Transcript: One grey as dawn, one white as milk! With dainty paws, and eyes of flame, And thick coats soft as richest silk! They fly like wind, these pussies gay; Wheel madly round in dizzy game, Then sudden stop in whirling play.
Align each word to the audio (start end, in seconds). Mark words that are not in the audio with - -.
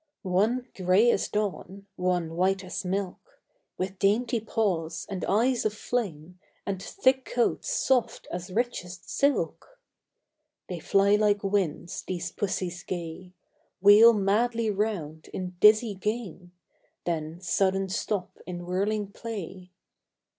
One 0.23 0.67
grey 0.75 1.11
as 1.11 1.27
dawn, 1.27 1.85
one 1.95 2.35
white 2.35 2.63
as 2.63 2.83
milk! 2.83 3.39
With 3.77 3.99
dainty 3.99 4.39
paws, 4.39 5.05
and 5.11 5.23
eyes 5.25 5.63
of 5.63 5.75
flame, 5.75 6.39
And 6.65 6.81
thick 6.81 7.23
coats 7.23 7.69
soft 7.69 8.27
as 8.31 8.49
richest 8.51 9.07
silk! 9.07 9.79
They 10.67 10.79
fly 10.79 11.17
like 11.17 11.43
wind, 11.43 11.93
these 12.07 12.31
pussies 12.31 12.81
gay; 12.81 13.33
Wheel 13.79 14.13
madly 14.13 14.71
round 14.71 15.27
in 15.35 15.55
dizzy 15.59 15.93
game, 15.93 16.51
Then 17.05 17.39
sudden 17.39 17.87
stop 17.87 18.39
in 18.47 18.65
whirling 18.65 19.11
play. 19.11 19.69